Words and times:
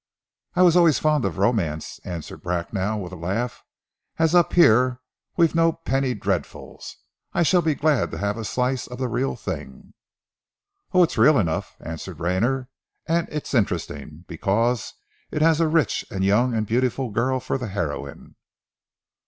"I 0.55 0.63
was 0.63 0.75
always 0.75 0.97
fond 0.97 1.25
of 1.25 1.37
romance," 1.37 1.99
answered 2.03 2.41
Bracknell 2.41 2.99
with 3.01 3.11
a 3.13 3.15
laugh, 3.15 3.63
"and 4.17 4.23
as 4.25 4.33
up 4.33 4.53
here 4.53 4.99
we've 5.37 5.53
no 5.53 5.73
penny 5.73 6.15
dreadfuls, 6.15 6.97
I 7.35 7.43
shall 7.43 7.61
be 7.61 7.75
glad 7.75 8.09
to 8.09 8.17
have 8.17 8.35
a 8.35 8.43
slice 8.43 8.87
of 8.87 8.97
the 8.97 9.07
real 9.07 9.35
thing." 9.35 9.93
"Oh, 10.91 11.03
it's 11.03 11.19
real 11.19 11.37
enough," 11.37 11.75
answered 11.79 12.19
Rayner, 12.19 12.67
"and 13.05 13.27
it's 13.29 13.53
interesting, 13.53 14.25
because 14.27 14.91
it 15.29 15.43
has 15.43 15.61
a 15.61 15.67
rich 15.67 16.03
and 16.09 16.23
young 16.25 16.55
and 16.55 16.65
beautiful 16.65 17.11
girl 17.11 17.39
for 17.39 17.59
the 17.59 17.67
heroine." 17.67 18.37